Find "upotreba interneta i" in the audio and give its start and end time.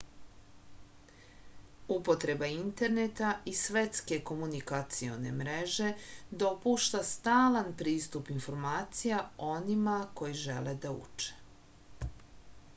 1.95-3.53